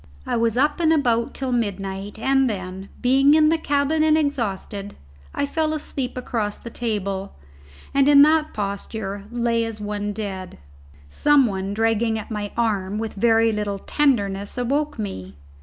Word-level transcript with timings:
I 0.25 0.35
was 0.35 0.57
up 0.57 0.79
and 0.79 0.91
about 0.91 1.35
till 1.35 1.51
midnight, 1.51 2.17
and 2.17 2.49
then, 2.49 2.89
being 3.03 3.35
in 3.35 3.49
the 3.49 3.57
cabin 3.59 4.01
and 4.01 4.17
exhausted, 4.17 4.95
I 5.35 5.45
fell 5.45 5.73
asleep 5.75 6.17
across 6.17 6.57
the 6.57 6.71
table, 6.71 7.35
and 7.93 8.09
in 8.09 8.23
that 8.23 8.51
posture 8.51 9.25
lay 9.29 9.63
as 9.63 9.79
one 9.79 10.11
dead. 10.11 10.57
Some 11.07 11.45
one 11.45 11.75
dragging 11.75 12.17
at 12.17 12.31
my 12.31 12.51
arm, 12.57 12.97
with 12.97 13.13
very 13.13 13.51
little 13.51 13.77
tenderness, 13.77 14.57
awoke 14.57 14.97
me. 14.97 15.35